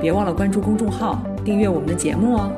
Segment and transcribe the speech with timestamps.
[0.00, 2.50] 别忘了关注公众号，订阅我们的节目哦。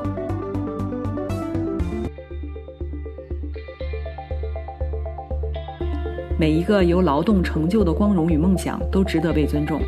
[6.39, 9.81] 每一个由劳动成就的光荣与梦想都值得被尊重。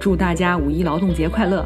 [0.00, 1.64] 祝大家五一劳动节快乐！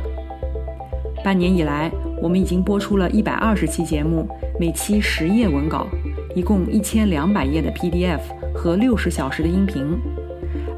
[1.23, 1.91] 半年以来，
[2.23, 5.87] 我们已经播出了一百二十期节目，每期十页文稿，
[6.35, 8.21] 一共一千两百页的 PDF
[8.55, 9.99] 和六十小时的音频。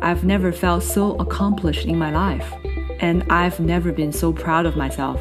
[0.00, 2.61] I've never felt so accomplished in my life.
[3.02, 5.16] And I've never been so proud of myself。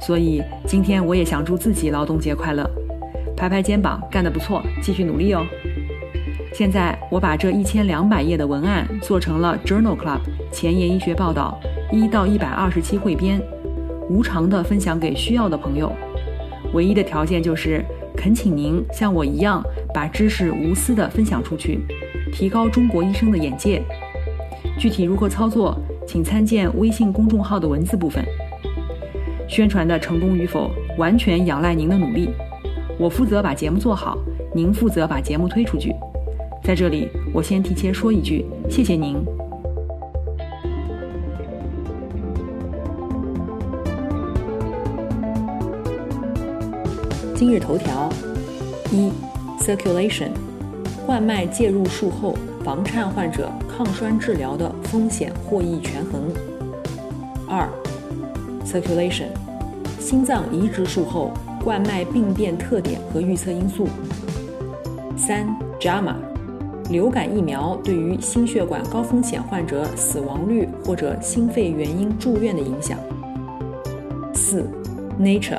[0.00, 2.68] 所以今天我也想祝自己劳动节快乐，
[3.36, 5.44] 拍拍肩膀，干得不错，继续努力哦。
[6.54, 10.20] 现在我把这一千两百页的文案做成了 Journal Club
[10.52, 11.58] 前沿医学报道
[11.90, 13.42] 一到一百二十期汇编，
[14.08, 15.92] 无偿的分享给需要的朋友。
[16.72, 17.84] 唯一的条件就是
[18.16, 19.60] 恳请您像我一样
[19.92, 21.80] 把知识无私的分享出去，
[22.32, 23.82] 提高中国医生的眼界。
[24.78, 25.76] 具体如何操作？
[26.06, 28.24] 请参见微信公众号的文字部分。
[29.48, 32.30] 宣传的成功与否，完全仰赖您的努力。
[32.98, 34.18] 我负责把节目做好，
[34.54, 35.94] 您负责把节目推出去。
[36.62, 39.16] 在这里，我先提前说一句，谢谢您。
[47.34, 48.08] 今日头条：
[48.90, 49.10] 一
[49.58, 50.30] ，circulation，
[51.04, 52.36] 冠脉介入术后。
[52.64, 53.50] 房颤患者
[53.84, 56.30] 抗栓治疗的风险获益权衡。
[57.48, 57.68] 二
[58.64, 59.26] ，circulation，
[59.98, 61.32] 心脏移植术后
[61.64, 63.88] 冠脉病变特点和预测因素。
[65.16, 65.48] 三
[65.80, 66.14] ，JAMA，
[66.90, 72.96] 流感疫苗对于心血管高风险患者死亡率或者心肺原因住院的影响。
[74.32, 74.64] 四
[75.18, 75.58] ，Nature，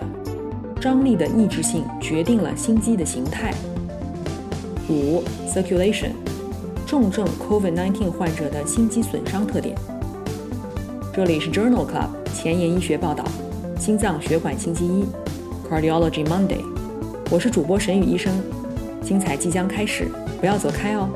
[0.79, 3.53] 张力的抑制性决定了心肌的形态。
[4.87, 6.11] 五，circulation。
[6.93, 9.75] 重症 COVID-19 患者的心肌损伤特点。
[11.11, 13.25] 这里是 Journal Club 前沿医学报道，
[13.79, 15.03] 心脏血管星期一
[15.67, 16.63] ，Cardiology Monday。
[17.31, 18.31] 我是主播沈宇医生，
[19.01, 20.07] 精彩即将开始，
[20.39, 21.09] 不要走开哦。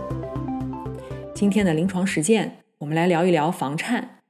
[1.36, 4.22] 今天的临床实践，我们来聊一聊房颤。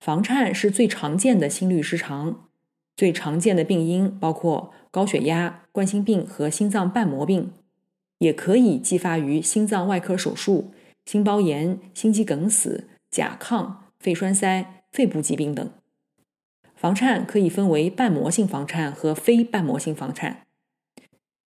[0.00, 2.48] 房颤是最常见的心律失常，
[2.96, 7.52] 最常见的病因包括高血压、冠心病和心脏瓣膜病。
[8.20, 10.72] 也可以继发于心脏外科手术、
[11.04, 15.70] 心包炎、心肌梗死、甲亢、肺栓塞、肺部疾病等。
[16.76, 20.46] 房颤可以分为瓣膜性房颤和非瓣膜性房颤。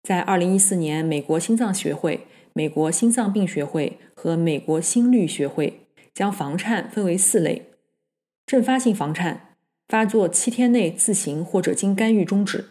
[0.02, 7.72] 在二零一四年，美国心脏学会、美国心脏病学会和美国心律学会将房颤分为四类：
[8.46, 9.56] 阵发性房颤，
[9.88, 12.66] 发作七天内自行或者经干预终止；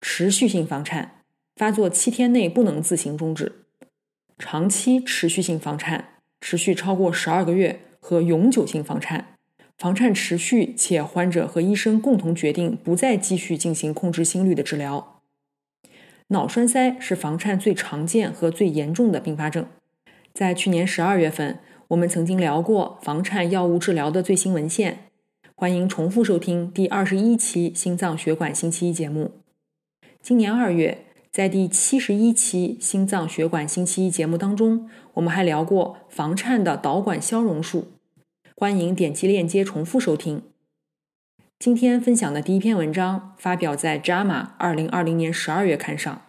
[0.00, 1.23] 持续性房颤。
[1.56, 3.52] 发作七天内不能自行终止，
[4.38, 6.08] 长期持续性房颤
[6.40, 9.36] 持续超过十二个月和永久性房颤，
[9.78, 15.20] 房颤持续且患者和医生共同决定不再继续进行控制心率的治疗。
[16.28, 19.66] 脑栓塞是房颤最常见和最严重的并发症。
[20.32, 25.10] 在去年十二月份，我们曾经聊过房颤药物治疗的最新文献，
[25.54, 29.30] 欢迎重复收听第二十一期心脏血管星期一节目。
[30.20, 31.04] 今年二月。
[31.34, 37.88] 在第七十一期心脏血管星期一节目当中，我们还聊过房颤的导管消融术，
[38.54, 40.42] 欢迎点击链接重复收听。
[41.58, 44.26] 今天分享的第一篇文章发表在《JAMA》
[44.58, 46.22] 二零二零年十二月刊上。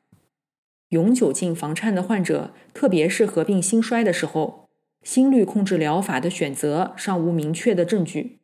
[0.89, 4.67] 永久性房颤的患者，特别是合并心衰的时候，
[5.03, 8.39] 心率控制疗法的选择尚无明确的证据。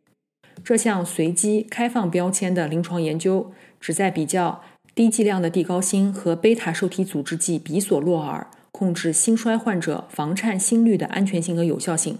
[0.64, 4.62] 这项随机开放标签的临床研究旨在比较。
[4.94, 12.18] 低剂量的地高辛和贝塔受体阻滞剂比索洛尔控制心衰患者房颤心率的安全性和有效性。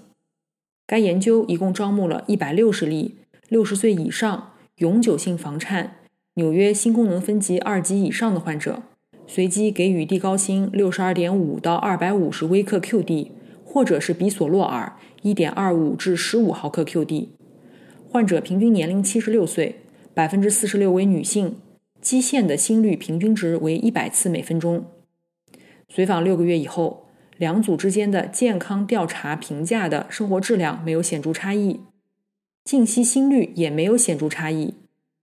[0.88, 3.16] 该研究一共招募了160例
[3.50, 5.98] 60岁以上永久性房颤、
[6.36, 8.84] 纽约心功能分级二级以上的患者，
[9.28, 13.32] 随机给予地高辛62.5到250微克 QD，
[13.66, 17.28] 或者是比索洛尔1.25至15毫克 QD。
[18.10, 19.82] 患者平均年龄76岁
[20.16, 21.58] ，46%为女性。
[22.02, 24.86] 基线的心率平均值为一百次每分钟。
[25.88, 27.08] 随访六个月以后，
[27.38, 31.82] 两组之间的健康调查评价的生活质量没有显著差异，
[32.64, 34.76] 静息心率也没有显著差异，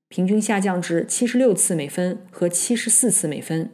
[0.09, 3.71] 平均下降至七十六次每分和七十四次每分。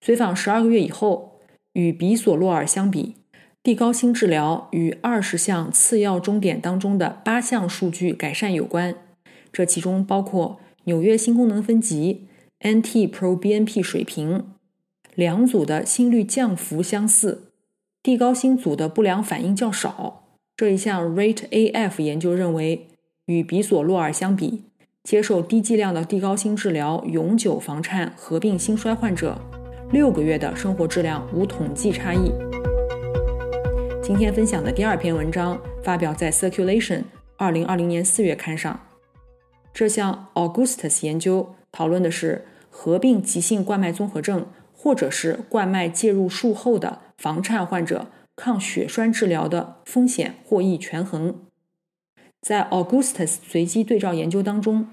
[0.00, 1.40] 随访十二个月以后，
[1.72, 3.14] 与比索洛尔相比，
[3.62, 8.94] 地高辛治疗与二十项次要终点当中的八项数据改善有关，
[9.52, 12.26] 这其中包括纽约新功能分级、
[12.60, 14.44] NT-proBNP 水平。
[15.14, 17.52] 两组的心率降幅相似，
[18.02, 20.24] 地高辛组的不良反应较少。
[20.56, 22.88] 这一项 RATE-AF 研究认为，
[23.26, 24.64] 与比索洛尔相比，
[25.04, 29.38] 接受低剂量的地高辛治疗永久房颤合并心衰患者，
[29.90, 32.32] 六个月的生活质量无统计差异。
[34.02, 36.98] 今天分享的第二篇文章发表在《Circulation》
[37.36, 38.80] 二零二零年四月刊上。
[39.72, 44.46] 这项 Augustus 研究讨论的是合并急性冠脉综合症。
[44.74, 51.36] 或者是冠脉介入术后的房颤患者抗血栓治疗的风险获益权衡。
[52.40, 54.88] 在 Augustus 随机对照研究当中，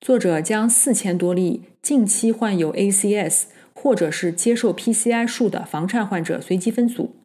[0.00, 7.16] 作者将四千多例近期患有 ACS 或者是接受 PCI 术的房颤患者随机分组，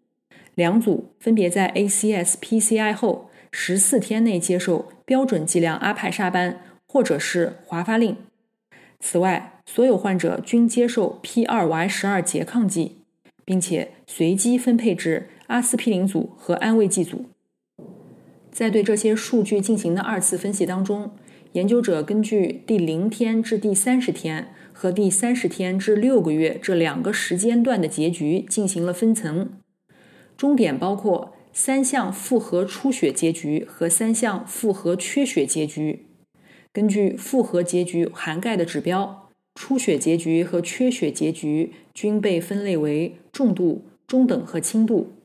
[0.56, 8.16] 两组分别在 ACS PCI 后十四天内接受标准剂量阿哌沙班或者是华发令。
[9.00, 12.98] 此外，所有患者均接受 P2Y 十二拮抗剂，
[13.46, 17.26] 并且随机分配至阿司匹林组和安慰剂组。
[18.52, 21.12] 在对这些数据进行的二次分析当中，
[21.52, 29.52] 研究者根据第零天至第三十天和第三十天至六个月这两个时间段的结局进行了分层，
[30.36, 36.06] 终点包括三项复合出血结局和三项复合缺血结局。
[36.72, 45.16] 根据复合结局涵盖的指标，出血结局和缺血结局均被分类为重度、中等和轻度。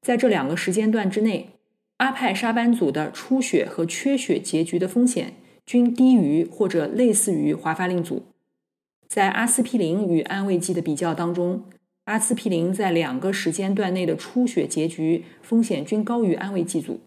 [0.00, 1.48] 在这两个时间段之内，
[1.96, 5.34] 阿派沙班组的出血和缺血结局的风险
[5.66, 8.22] 均低于或者类似于华发令组。
[9.08, 11.64] 在阿司匹林与安慰剂的比较当中，
[12.04, 17.00] 阿司匹林在两个时间段内的出血结局风险均高于安慰剂组。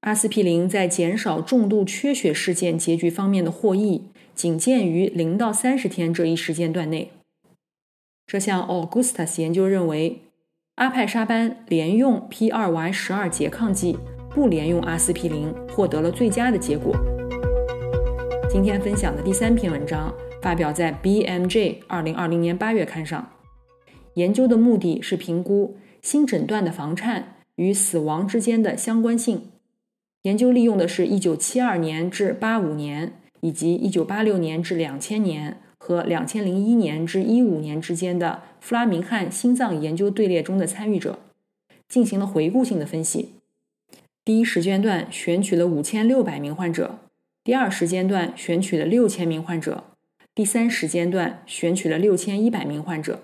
[0.00, 4.04] 阿司匹林在减少重度缺血事件结局方面的获益，
[4.34, 7.10] 仅见于零到三十天这一时间段内。
[8.26, 10.22] 这项 Augustus 研究认为，
[10.76, 13.98] 阿哌沙班连用 P2Y 十二拮抗剂，
[14.30, 16.96] 不连用阿司匹林，获得了最佳的结果。
[18.48, 23.28] 今天分享的第三篇文章发表在 BMJ 二零二零年八月刊上。
[24.18, 29.42] 研究的目的是评估新诊断的房颤与死亡之间的相关性。
[30.22, 33.12] 研究利用的是1972年至85年，
[33.42, 41.20] 以及1986年至2000年和2001年至15年之间的弗拉明汉心脏研究队列中的参与者，
[41.88, 43.34] 进行了回顾性的分析。
[44.24, 46.98] 第一时间段选取了5600名患者，
[47.44, 49.84] 第二时间段选取了6000名患者，
[50.34, 53.20] 第三时间段选取了6100名患者。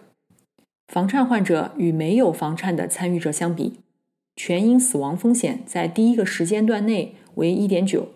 [0.87, 3.81] 房颤患者与没有房颤的参与者相比。
[4.37, 8.07] 全因死亡风险在第一个时间段内为1.9，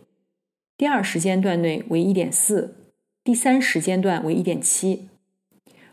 [0.76, 2.70] 第二时间段内为1.4，
[3.23, 4.99] 第三时间段为1.7。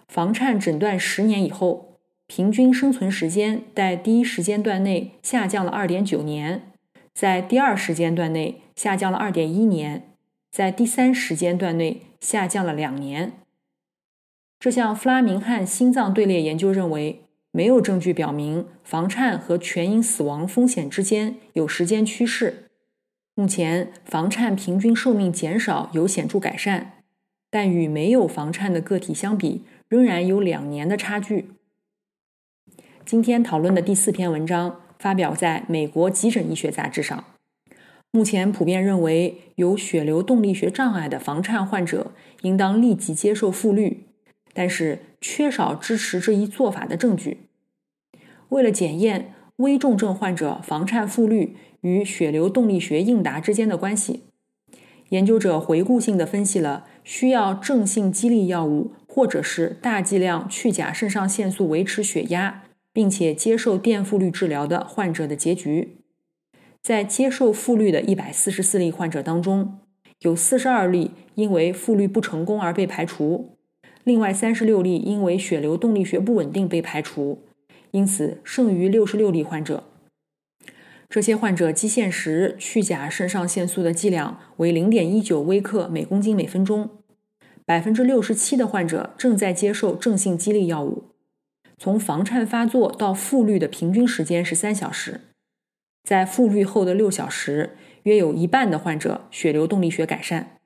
[0.08, 6.72] 房颤诊断十年以后，平均生存时间在第一时间段内下降了2.9年，
[7.14, 10.10] 在第二时间段内下降了2.1年，
[10.52, 13.34] 在第三时间段内下降了两年。
[14.66, 17.22] 这项弗拉明汉心脏队列研究认为。
[17.52, 22.66] 没有证据表明房颤和全因死亡风险之间有时间趋势。
[23.36, 26.94] 目前，房颤平均寿命减少有显著改善，
[27.52, 31.52] 但与没有房颤的个体相比，仍然有两年的差距。
[33.06, 37.24] 今天讨论的第四篇文章发表在美国急诊医学杂志上。
[38.10, 44.05] 目前普遍认为，有血流动力学障碍的房颤患者应当立即接受复律，
[44.56, 47.50] 但是缺少支持这一做法的证据。
[48.50, 54.24] 为了检验危重症患者房颤复律与血流动力学应答之间的关系，
[55.10, 65.98] 研究者回顾性的分析了需要正性激励药物或者是大剂量去甲肾上腺素维持血压，并且接受电复律治疗的患者的结局。
[66.82, 69.80] 在接受复律的一百四十四例患者当中，
[70.20, 73.55] 有四十二例因为复律不成功而被排除，
[74.06, 77.42] 另外三十六例因为血流动力学不稳定被排除。
[77.90, 79.84] 因此，剩余六十六例患者，
[81.10, 86.90] 这些患者基线时去甲肾上腺素的剂量为零点一九微克每公斤每分钟。
[87.66, 91.06] 百分之六十七的患者正在接受正性激励药物。
[91.80, 95.22] 从房颤发作到复律的平均时间是三小时。
[96.04, 100.58] 在复律后的六小时，约有一半的患者血流动力学改善。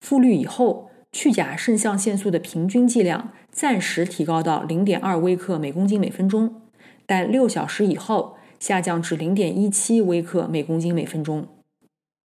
[0.00, 6.62] 复律以后，去甲肾上腺素的平均剂量暂时提高到零点二微克每公斤每分钟，
[7.06, 11.48] 但六小时以后下降至零点一七微克每公斤每分钟。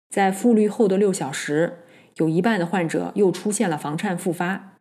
[0.08, 1.80] 在复律后的六小时，
[2.16, 4.78] 有一半的患者又出现了房颤复发。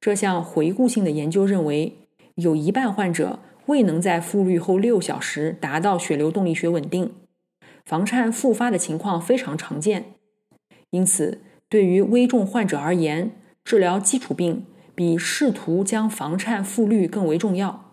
[0.00, 1.98] 这项回顾性的研究认为，
[2.36, 7.12] 有一半患者未能在复律后六小时达到血流动力学稳定，
[7.84, 10.14] 房颤复发的情况非常常见。
[10.90, 13.30] 因此，对于危重患者而言，
[13.62, 17.92] 治疗基础病比试图将房颤复律更为重要。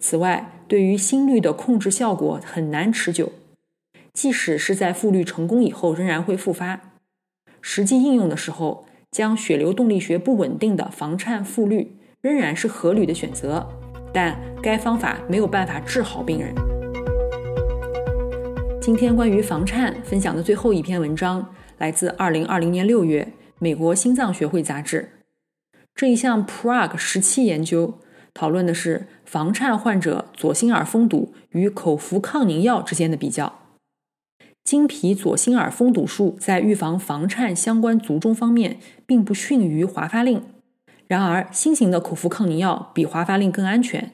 [0.00, 3.30] 此外，对于心率的控制效果很难持久，
[4.12, 6.80] 即使是在复律成功以后，仍然会复发。
[7.62, 13.68] 实际应用的时候，将血流动力学不稳定的房颤复律仍然是合理的选择，
[14.12, 16.52] 但该方法没有办法治好病人。
[18.80, 21.48] 今天关于房颤分享的最后一篇文章。
[21.78, 25.10] 来自2020年6月美国心脏学会杂志。
[25.94, 28.00] 这一项 Prague 十七研究
[28.32, 33.60] 讨论的是房颤患者左心耳封堵与口服抗凝药之间的比较。
[34.64, 40.42] 经皮左心耳封堵术在预防房颤相关卒中方面并不逊于华发令，
[41.06, 44.12] 然而新型的口服抗凝药比华发令更安全。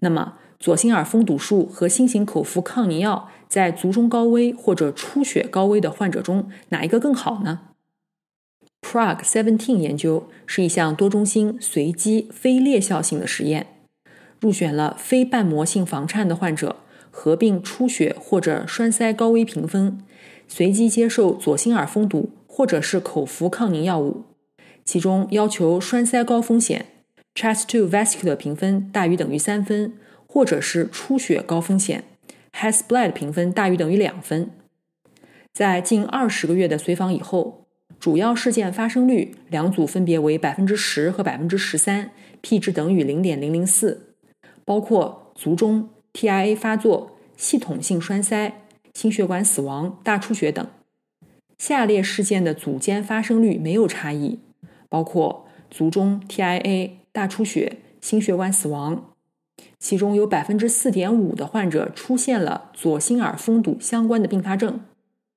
[0.00, 7.60] 那么，左心耳封堵术和新型口服抗凝药在卒中高危或者出血高危的患者中，哪一个更好呢
[8.82, 13.66] ？Prague Seventeen 研究是一项多中心随机非裂效性的实验，
[14.40, 16.76] 入选了非瓣膜性房颤的患者，
[17.10, 19.98] 合并出血或者栓塞高危评分，
[20.46, 24.24] 随机接受左心耳封堵或者是口服抗凝药物，
[24.84, 26.86] 其中要求栓塞高风险
[27.34, 29.94] （Chest to Vascular） 评分大于等于三分。
[30.30, 32.04] 或者是出血高风险
[32.58, 34.50] HAS-BLED 评分大于等于两分。
[35.52, 37.66] 在近二十个月的随访以后，
[38.00, 42.10] 主要事件发生率两组分别为百分之十和百分之十三
[42.40, 44.14] ，p 值等于零点零零四，
[44.64, 48.62] 包括卒中、TIA 发作、系统性栓塞、
[48.92, 50.66] 心血管死亡、大出血等。
[51.58, 54.40] 下列事件的组间发生率没有差异，
[54.88, 59.12] 包括卒中、TIA、大出血、心血管死亡。
[59.78, 64.80] 其中有百分之四点五的患者出现了左心耳封堵相关的并发症。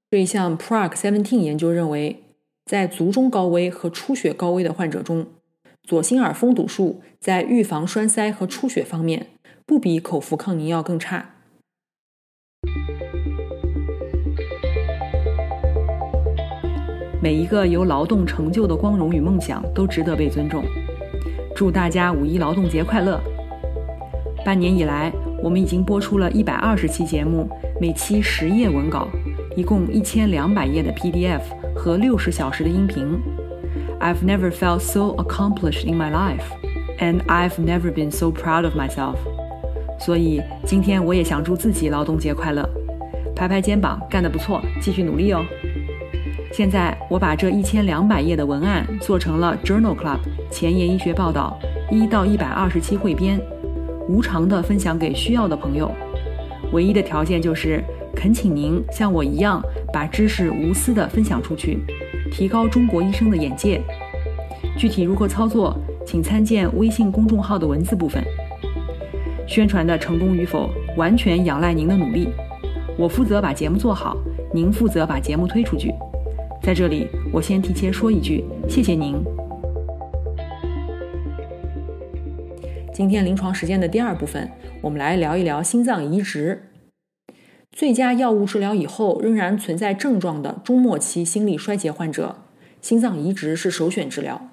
[0.10, 2.24] 这一项 Prague Seventeen 研究认为，
[2.66, 5.28] 在卒中高危和出血高危的患者中，
[5.84, 9.28] 左心耳封堵术在预防栓塞和出血方面
[9.66, 11.36] 不比口服抗凝药更差。
[17.22, 20.64] 每一个有劳动成就的光荣与梦想都值得被尊重。
[21.56, 23.22] 祝大家五一劳动节快乐！
[24.44, 27.48] 半年以来，我们已经播出了一百二十期节目，
[27.80, 29.08] 每期十页文稿，
[29.56, 31.42] 一共一千两百页的 PDF
[31.76, 33.20] 和六十小时的音频。
[34.00, 36.44] I've never felt so accomplished in my life,
[36.98, 39.16] and I've never been so proud of myself.
[40.00, 42.68] 所以今天我也想祝自己劳动节快乐，
[43.36, 45.46] 拍拍肩膀，干得不错，继续努力哦。
[46.52, 50.20] 现在我把这一千两百页的文案做成了 Journal Club
[50.50, 51.60] 前沿医学报道
[51.92, 53.40] 一到一百二十期汇编。
[54.12, 55.90] 无偿的分享给需要的朋友，
[56.74, 57.82] 唯一的条件就是
[58.14, 59.64] 恳请您像我一样
[59.94, 61.80] 把知识无私的分享出去，
[62.30, 63.82] 提高中国医生的眼界。
[64.78, 68.22] 具体如何操作，请参见微信公众号的文字部分。
[69.48, 72.28] 宣传的成功与否完全仰赖您的努力，
[72.98, 74.18] 我负责把节目做好，
[74.54, 75.94] 您负责把节目推出去。
[76.62, 79.41] 在这里，我先提前说一句，谢谢您。
[83.02, 86.70] 今天临床实践的第二部分，我们来聊一聊心脏移植。
[87.72, 92.36] 最佳药物治疗以后仍然存在症状的中末期心力衰竭患者，
[92.80, 94.52] 心脏移植是首选治疗。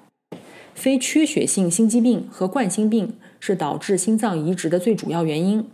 [0.73, 5.69] 非缺血性心肌病和冠心病是导致心脏移植的最主要原因。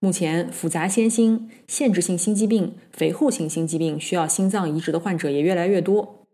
[0.00, 6.26] 目前，复杂先心、限制性心肌病、肥厚性心肌病需要心脏移植的患者也越来越多。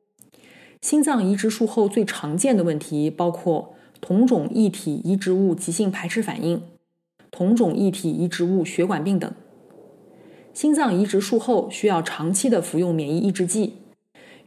[0.83, 3.76] 心脏移植术后最常见的问题包括。
[4.01, 6.63] 同种异体移植物急性排斥反应、
[7.31, 9.33] 同种异体移植物血管病等。
[10.53, 13.75] 心脏移植术后需要长期的服用免疫抑制剂，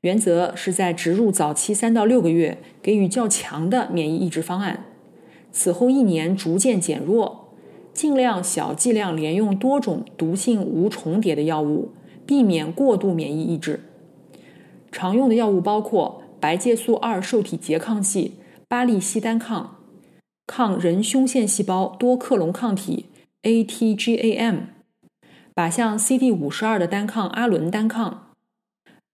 [0.01, 4.85] 原则是在植入早期三到六个月给予较强的免疫抑制方案，
[5.51, 7.49] 此后一年逐渐减弱，
[7.93, 11.89] 尽量小剂量连用多种毒性无重叠的药物，
[12.25, 13.81] 避免过度免疫抑制。
[14.91, 18.33] 常用的药物包括白介素二受体拮抗剂。
[18.69, 19.79] 巴利西单抗、
[20.45, 23.07] 抗人胸腺细胞多克隆抗体
[23.41, 24.59] （ATGAM）、
[25.55, 28.35] 靶向 CD 五十二的单抗阿伦单抗、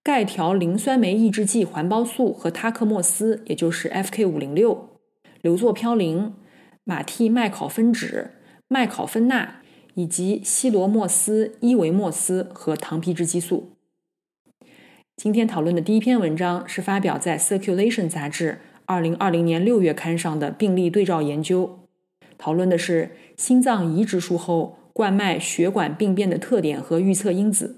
[0.03, 4.99] 钙条磷酸酶抑制剂环孢素和他克莫司，也就是 FK 五零六、
[5.41, 6.33] 硫唑嘌呤、
[6.83, 8.31] 马替麦考芬酯、
[8.67, 9.61] 麦考芬钠
[9.93, 13.77] 以及西罗莫斯、伊维莫斯和糖皮质激素。
[15.15, 21.79] 今天讨论的第一篇文章是发表在《Circulation》杂志二零二零年六月刊上的病例对照研究，
[22.37, 27.77] 讨论的是心脏移植术后冠脉血管病变的特点和预测因子。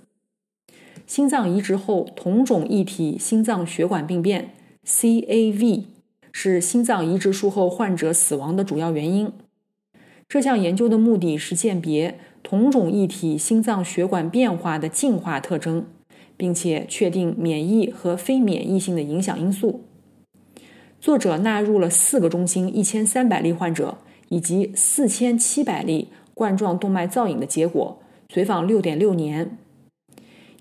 [1.05, 4.53] 心脏移植后同种异体心脏血管病变
[4.85, 5.83] （CAV）
[6.33, 9.31] 是心脏移植术后患者死亡的主要原因。
[10.27, 15.85] 这项研究的目的是鉴别同种异体心脏血管变化的进化特征，
[16.35, 19.85] 并且确定免疫和非免疫性的影响因素。
[20.99, 23.97] 作者纳入了四个中心一千三百例患者
[24.29, 27.99] 以及四千七百例冠状动脉造影的结果，
[28.29, 29.57] 随访六点六年。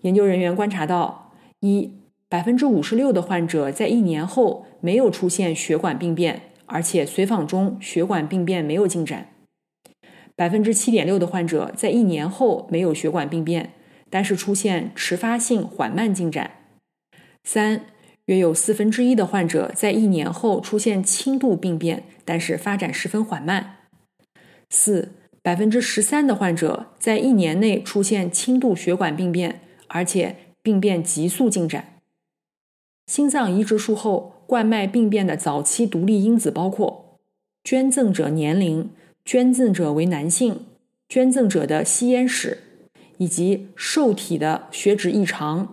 [0.02, 1.90] 研究人员观察到，一
[2.28, 9.25] 百分之五十六的患者在一年后没有出现血管病变，而且随访中血管病变没有进展；
[10.37, 13.73] 百分之七点六的患者在一年后没有血管病变，
[14.11, 16.50] 但是出现迟发性缓慢进展；
[17.43, 17.87] 三
[18.26, 23.78] 约有四分之一的患者在一年后出现轻度病变，但是发展十分缓慢；
[24.71, 29.61] 四百分之十三的患者在一年内出现轻度血管病变。
[29.88, 32.00] 而且病变急速进展。
[33.06, 37.21] 心脏移植术后冠脉病变的早期独立因子包括
[37.62, 38.90] 捐赠者年龄、
[39.25, 40.66] 捐赠者为男性、
[41.09, 42.59] 捐赠者的吸烟史，
[43.18, 45.73] 以及受体的血脂异常、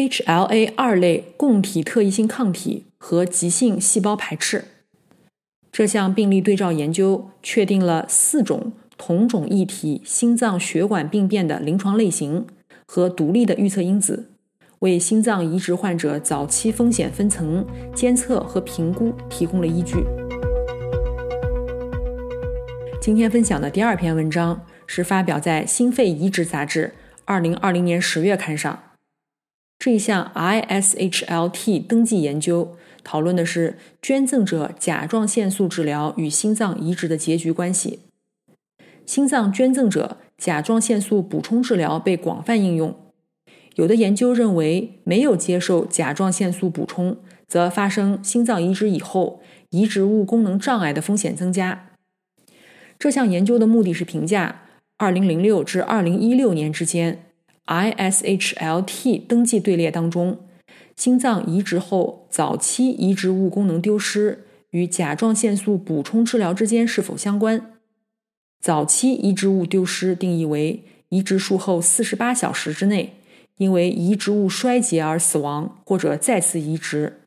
[0.00, 4.64] HLA 二类供体特异性抗体和急性细胞排斥。
[5.70, 12.46] 这项病例对照研究确定了四种同种异体心脏血管病变的临床类型。
[12.86, 14.30] 和独立的预测因子，
[14.80, 20.02] 为心脏移植患者早期风险分层监测和评估提供了依据。
[23.00, 26.94] 今天分享的第二篇文章是发表在《心肺移植杂志》
[27.26, 28.89] 二零二零年十月刊上。
[29.80, 37.98] 这项 ISHLT 登记研究讨论的是捐赠者甲状腺素治疗与心脏移植的结局关系。
[39.04, 40.18] 心脏捐赠者。
[40.40, 42.96] 甲状腺素补充治疗被广泛应用，
[43.74, 51.90] 有的研究认为，没有接受甲状腺素补充，则发生心脏移植以后移植物功能障碍的风险增加。
[52.98, 54.62] 这项研究的目的是评价
[54.96, 57.26] 2006至2016年之间
[57.70, 60.38] ISHLT 登记队列当中，
[60.96, 67.74] 心脏移植后早期移植物功能丢失与甲状腺素补充治疗之间是否相关。
[68.60, 73.14] 早期移植物丢失定义为移植术后四十八小时之内，
[73.58, 77.20] 因为移植物衰竭而死亡，或者再次移植。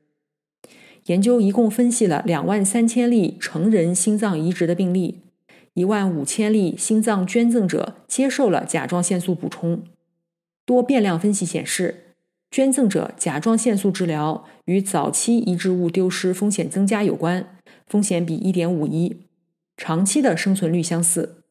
[1.05, 5.21] 研究一共分析了两万三千例成人心脏移植的病例，
[5.73, 9.81] 一万五千例心脏捐赠者接受了甲状腺素补充。
[10.65, 12.15] 多变量分析显示，
[12.49, 19.27] 捐赠者甲状腺素治疗与早期移植物丢失风险增加有关，风险比一点五一。
[19.75, 21.43] 长期的生存率相似，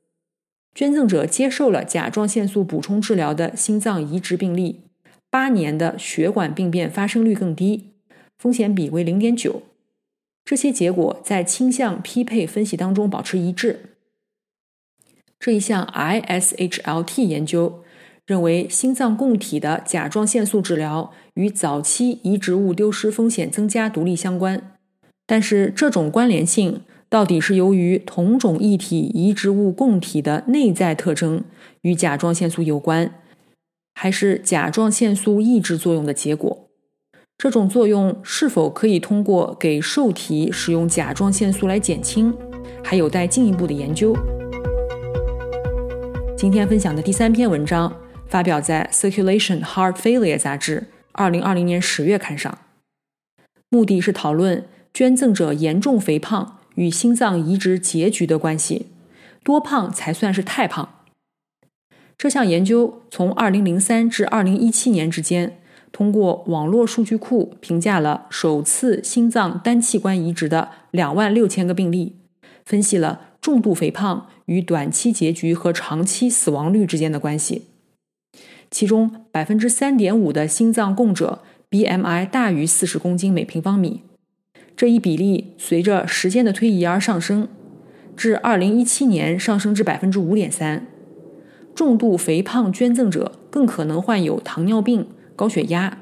[0.75, 4.83] 捐赠者接受了甲状腺素补充治疗的心脏移植病例，
[5.29, 7.95] 八年的血管病变发生率更低，
[8.39, 9.63] 风险比为零点九。
[10.45, 13.97] 这些结果在倾向匹配分析当中保持一致。
[15.39, 17.83] 这一项 ISHLT 研究
[18.33, 24.73] 认为，心脏供体的甲状腺素治疗与早期移植物丢失风险增加独立相关，
[25.27, 26.81] 但是这种关联性。
[27.11, 31.45] 到底是由于同种异体移植物供体的内在特征
[31.83, 33.21] 与甲状腺素有关，
[33.93, 36.71] 还是甲状腺素抑制作用的结果？
[37.37, 42.35] 这种作用是否可以通过给受体使用甲状腺素来减轻，
[42.83, 44.17] 还有待进一步的研究。
[46.35, 47.95] 今天分享的第三篇文章
[48.33, 52.61] 发表在《Circulation Heart Failure》杂志二零二零年十月刊上，
[53.69, 56.61] 目的是讨论捐赠者严重肥胖。
[56.77, 58.87] 与心脏移植结局的关系，
[59.45, 60.89] 多胖才算是太胖？
[62.17, 65.59] 这项研究从2003至2017年之间，
[65.93, 72.17] 通过网络数据库评价了首次心脏单器官移植的2万六千个病例，
[72.65, 77.67] 分析了重度肥胖与短期结局和长期死亡率之间的关系。
[78.73, 84.01] 其中3.5%的心脏供者 BMI 大于40公斤每平方米。
[84.75, 87.49] 这一比例随着时间的推移而上升，
[88.17, 90.87] 至2017年上升至百分之五点三。
[91.75, 95.07] 重度肥胖捐赠者更可能患有糖尿病、
[95.37, 95.99] 高血压，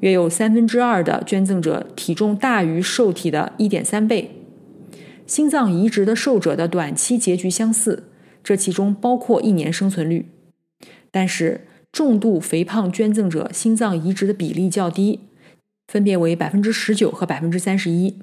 [0.00, 4.30] 约有三分之二的捐赠者体重大于受体的一点三倍。
[5.26, 8.04] 心脏移植的受者的短期结局相似，
[8.44, 10.26] 这其中包括一年生存率。
[11.10, 15.20] 但是，重度肥胖捐赠者心脏移植的比例较低，
[15.88, 18.18] 分别为百分之十九和百分之三十一。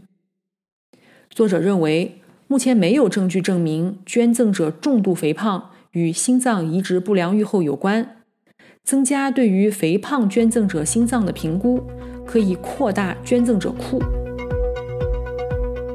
[1.32, 8.18] 作者认为，目前没有证据证明捐赠者重度肥胖与心脏移植不良预后有关。
[8.84, 11.82] 增加对于肥胖捐赠者心脏的评估，
[12.28, 14.00] 可以扩大捐赠者库。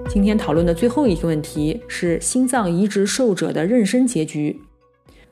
[0.09, 4.61] 今天讨论的最后一个问题是心脏移植受者的妊娠结局。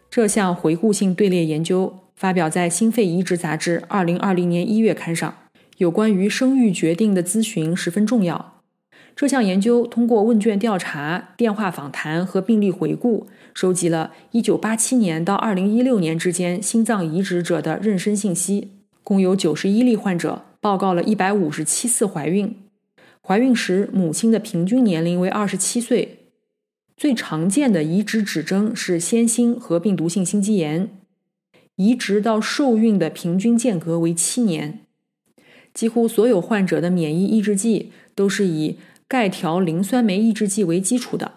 [0.09, 5.37] 这项回顾性队列研究发表在《心肺移植杂志》二零二零年一月刊上。
[5.77, 8.63] 有关于生育决定的咨询十分重要。
[9.15, 18.73] 这项研究通过问卷调查、电话访谈和病例回顾，收集了1987年到2016年之间心脏移植者的妊娠信息。
[19.03, 22.57] 共有91例患者报告了157次怀孕，
[23.21, 26.19] 怀孕时母亲的平均年龄为27岁。
[26.97, 30.89] 最常见的移植指征是先心和病毒性心肌炎，
[31.77, 34.81] 移植到受孕的平均间隔为七年。
[35.73, 38.79] 几乎所有患者的免疫抑制剂都是以。
[39.09, 41.33] 钙条磷酸酶抑制剂为基础的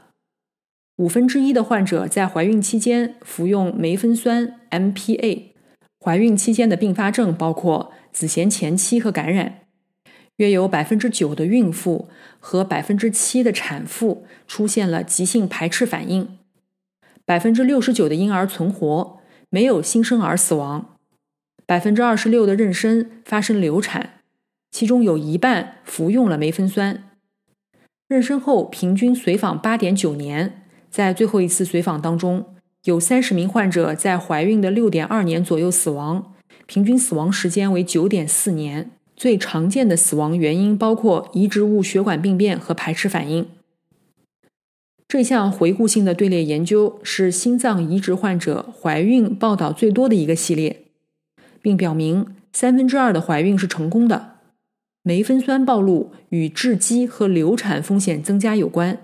[0.97, 5.43] 五分之一的患者在怀孕期间服用梅芬酸 （MPA）。
[6.03, 9.61] 怀孕期间的并发症包括子痫前期和感染。
[10.37, 16.39] 约有百分之九的孕妇和百分之七的产妇出现了急性排斥反应。
[17.23, 19.18] 百分之六十九的婴儿存活，
[19.49, 20.97] 没有新生儿死亡。
[21.65, 24.21] 百分之二十六的妊娠发生流产，
[24.71, 27.03] 其中有一半服用了梅芬酸。
[28.07, 36.33] 妊娠后平均随访八点九年，在最后一次随访当中，有三十名患者在怀孕的六点二年左右死亡，
[36.65, 38.89] 平均死亡时间为九点四年。
[39.15, 43.45] 最常见的死亡原因包括移植物血管病变和排斥反应。
[45.09, 50.83] 这项回顾性的队列研究是心脏移植患者怀孕报道最多的一个系列，
[51.63, 54.33] 并表明三分之二的怀孕是成功的。
[55.01, 58.99] 梅芬酸暴露与致畸和流产风险增加有关。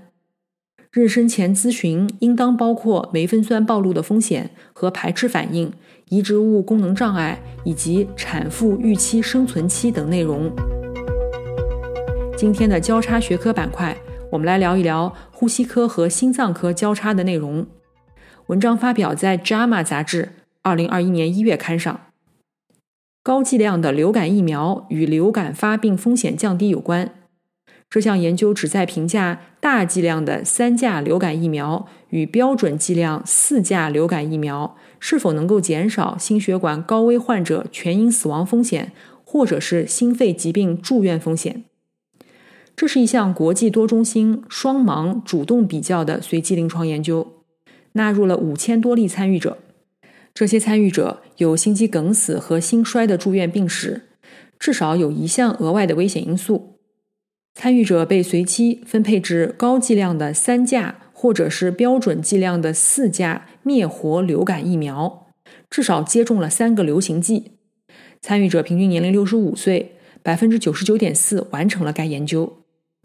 [0.93, 5.73] 妊娠前咨询应当包括梅芬酸暴露的风险和排斥反应、
[6.09, 10.51] 移植物功能障碍以及产妇预期生存期等内容。
[12.37, 13.97] 今天的交叉学科板块，
[14.35, 17.65] 我们来聊一聊呼吸科和心脏科交叉的内容。
[18.47, 22.01] 文章发表在《JAMA》杂志二零二一年一月刊上。
[23.23, 27.11] 高剂量的流感疫苗与流感发病风险降低有关。
[27.89, 38.91] 这项研究旨在评价大剂量的三价流感疫苗与标准剂量四价流感疫苗是否能够减少心血管高危患者全因死亡风险，
[39.23, 41.63] 或者是心肺疾病住院风险。
[42.75, 47.25] 这是一项国际多中心双盲主动比较的随机临床研究，
[47.93, 49.59] 纳入了五千多例参与者。
[50.33, 54.01] 这些参与者有心肌梗死和心衰的住院病史，
[54.59, 56.79] 至少有一项额外的危险因素。
[57.53, 65.27] 参与者被随机分配至高剂量的三价或者是标准剂量的四价灭活流感疫苗，
[65.69, 67.53] 至少接种了三个流行剂。
[68.21, 72.57] 参与者平均年龄六十五岁，百分之九十九点四完成了该研究。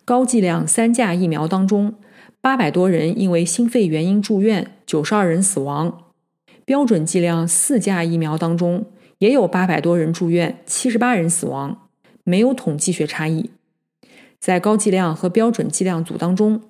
[0.04, 1.94] 高剂量三价疫苗当中，
[2.40, 6.06] 八百多人因为心肺原因住院，九十二人死亡。
[6.64, 8.86] 标准剂量四价疫苗当中，
[9.18, 11.88] 也有八百多人住院，七十八人死亡，
[12.24, 13.50] 没有统计学差异。
[14.38, 16.62] 在高剂量和标准剂量组当中，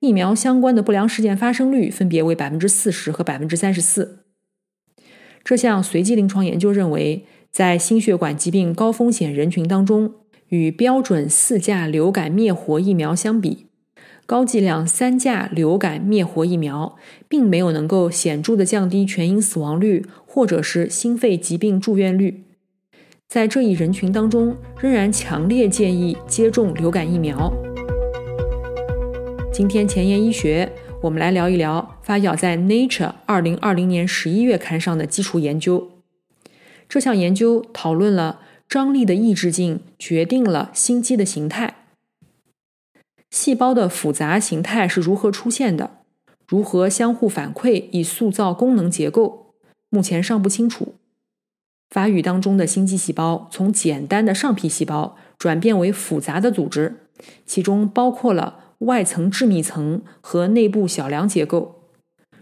[0.00, 4.20] 疫苗相关的不良事件发生率分别为百分之四十和百分之三十四。
[5.42, 10.12] 这项随机临床研究认为，在心血管疾病高风险人群当中，
[10.48, 13.66] 与标准四价流感灭活疫苗相比。
[14.26, 16.96] 高剂量三价流感灭活疫苗
[17.28, 22.42] 并没有能够显著的降低全因死亡率或者是心肺疾病住院率，
[23.28, 27.52] 在这一人群当中，仍然强烈建议接种流感疫苗。
[29.52, 35.90] 今天前沿医学，我们来聊一聊发表在《Nature》二零二零年十一月刊上的基础研究。
[36.88, 41.76] 这项研究讨论了张力的抑制性决定了心肌的形态。
[43.30, 45.98] 细胞的复杂形态是如何出现的？
[46.46, 49.54] 如何相互反馈以塑造功能结构？
[49.88, 50.94] 目前尚不清楚。
[51.90, 57.08] 发育当中的心肌细胞从简单的上皮细胞转变为复杂的组织，
[57.44, 61.82] 其中包括了外层致密层和内部小梁结构。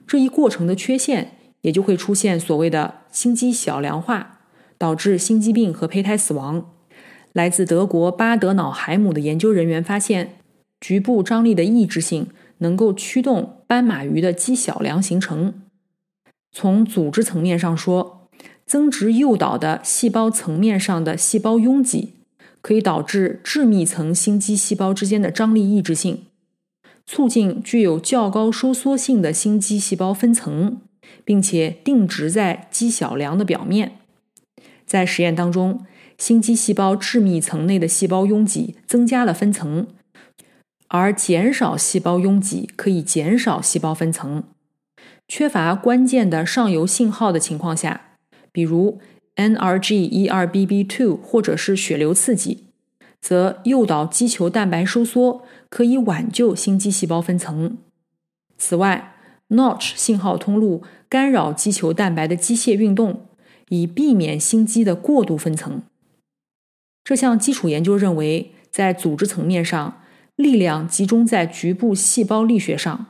[0.06, 4.33] 这一过程的缺陷，也就会出现所谓的心肌小梁化，
[4.78, 6.70] 导致心肌病和胚胎死亡。
[7.32, 10.36] 来自德国巴德瑙海姆的研究人员发现，
[10.80, 15.54] 局部张力的抑制性能够驱动斑马鱼的肌小梁形成。
[16.52, 18.28] 从组织层面上说，
[18.64, 22.14] 增殖诱导的细胞层面上的细胞拥挤，
[22.62, 26.26] 可以导致致密层心肌细胞之间的张力抑制性，
[27.04, 30.80] 促进具有较高收缩性的心肌细胞分层，
[31.24, 33.98] 并且定植在肌小梁的表面。
[34.86, 35.84] 在实验当中，
[36.18, 39.86] 心肌细胞致密层内的细胞拥挤增加了分层，
[40.88, 44.44] 而减少细胞拥挤可以减少细胞分层。
[45.26, 48.18] 缺乏关键的上游信号的情况下，
[48.52, 49.00] 比如
[49.36, 52.66] NRG1-ERBB2 或者是血流刺激，
[53.20, 57.78] 则诱导肌球蛋白收缩，可以挽救心肌细胞分层。
[58.58, 59.16] 此外
[59.48, 63.26] ，Notch 信号通路干扰肌球蛋白的机械运动，
[63.68, 65.82] 以避免心肌的过度分层。
[67.02, 70.00] 这项基础研究认为，在组织层面上，
[70.36, 73.06] 力量集中在局部细胞力学上。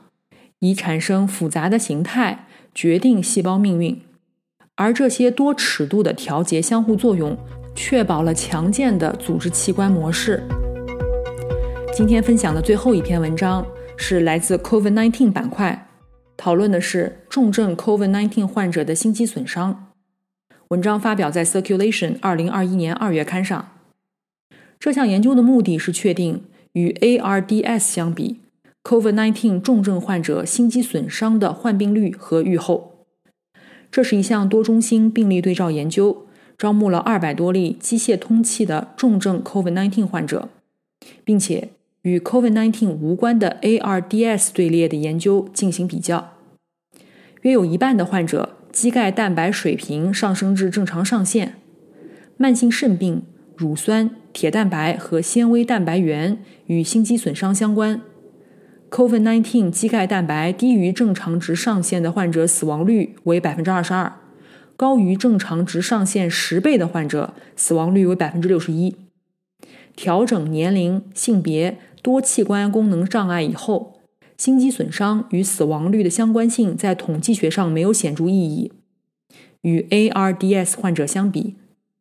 [0.59, 4.01] 以产生复杂的形态，决定细胞命运，
[4.75, 7.37] 而这些多尺度的调节相互作用，
[7.75, 10.41] 确保了强健的组织器官模式。
[11.93, 13.65] 今天分享的最后一篇文章
[13.97, 15.87] 是来自 COVID-19 板块，
[16.35, 19.91] 讨论的是重症 COVID-19 患者的心肌损伤。
[20.69, 23.73] 文章发表在《Circulation》二零二一年二月刊上。
[24.79, 28.39] 这项研究的目的是确定与 ARDS 相比。
[28.83, 33.05] COVID-19 重症患者心肌损伤的患病率和预后。
[33.91, 36.25] 这是一项多中心病例对照研究，
[36.57, 40.49] 招募了二百多例机械通气的重症 COVID-19 患者，
[41.23, 41.69] 并且
[42.01, 46.33] 与 COVID-19 无关的 ARDS 队列的研究进行比较。
[47.41, 51.53] 约有一半的患者肌钙蛋白水平上升至正常上限。
[52.35, 53.23] 慢性肾病、
[53.55, 58.01] 乳酸、铁蛋白和纤维蛋白原与心肌损伤相关。
[58.89, 64.11] COVID-19 肌钙蛋白低于正常值上限的患者死亡率为百分之二十二，
[64.75, 68.93] 高于正常值上限十倍的患者死亡率为百分之六十一。
[69.95, 73.94] 调整年龄、性别、多器官功能障碍以后，
[74.37, 78.71] 心肌损伤与死亡率的相关性在统计学上没有显著意义。
[79.61, 81.55] 与 ARDS 患者相比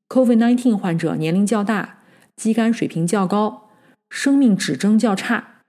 [0.09, 2.01] ，COVID-19 患者年龄较大，
[2.37, 3.71] 肌酐水平较高，
[4.11, 5.63] 生命指征较差。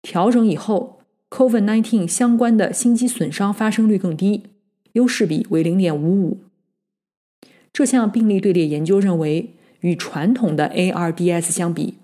[0.00, 4.44] 调整以后，COVID-19 相关的心肌损伤发生率更低，
[4.92, 6.38] 优势比为零点五五。
[7.72, 11.94] 这项病例队列研究认为，与传统的 ARDS 相比，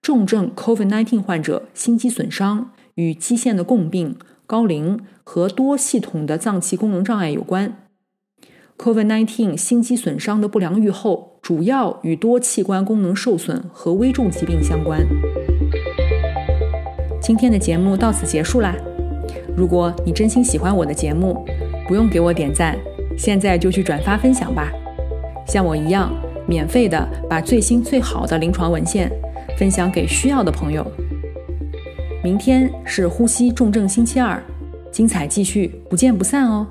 [0.00, 7.76] 重症 COVID-19 患者心肌损伤与肌腺的共病、高龄和多系统的脏器功能障碍有关。
[8.78, 15.00] COVID-19 心肌损伤的不良预后主要与多器官功能受损和危重疾病相关。
[17.20, 18.74] 今天的节目到此结束啦！
[19.56, 21.42] 如果你真心喜欢我的节目，
[21.88, 22.78] 不用给我点赞，
[23.16, 24.70] 现在就去转发分享吧。
[25.46, 26.12] 像我一样，
[26.46, 29.10] 免费的把最新最好的临床文献
[29.58, 30.86] 分享给需要的朋友。
[32.26, 34.42] 明天是呼吸重症星期二，
[34.90, 36.66] 精彩继续，不见不散哦！